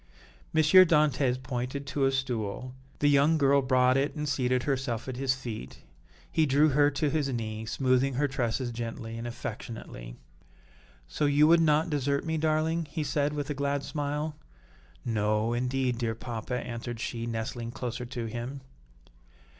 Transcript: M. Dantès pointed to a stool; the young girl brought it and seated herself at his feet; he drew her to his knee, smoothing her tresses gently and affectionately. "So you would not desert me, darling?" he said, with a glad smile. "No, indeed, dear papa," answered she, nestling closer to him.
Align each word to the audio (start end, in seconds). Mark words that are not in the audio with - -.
M. 0.51 0.63
Dantès 0.63 1.43
pointed 1.43 1.85
to 1.85 2.05
a 2.05 2.11
stool; 2.11 2.73
the 2.97 3.07
young 3.07 3.37
girl 3.37 3.61
brought 3.61 3.95
it 3.97 4.15
and 4.15 4.27
seated 4.27 4.63
herself 4.63 5.07
at 5.07 5.15
his 5.17 5.35
feet; 5.35 5.83
he 6.31 6.47
drew 6.47 6.69
her 6.69 6.89
to 6.89 7.11
his 7.11 7.29
knee, 7.29 7.67
smoothing 7.67 8.15
her 8.15 8.27
tresses 8.27 8.71
gently 8.71 9.15
and 9.15 9.27
affectionately. 9.27 10.15
"So 11.07 11.27
you 11.27 11.45
would 11.45 11.61
not 11.61 11.91
desert 11.91 12.25
me, 12.25 12.39
darling?" 12.39 12.87
he 12.89 13.03
said, 13.03 13.31
with 13.33 13.51
a 13.51 13.53
glad 13.53 13.83
smile. 13.83 14.35
"No, 15.05 15.53
indeed, 15.53 15.99
dear 15.99 16.15
papa," 16.15 16.55
answered 16.59 16.99
she, 16.99 17.27
nestling 17.27 17.69
closer 17.69 18.03
to 18.07 18.25
him. 18.25 18.61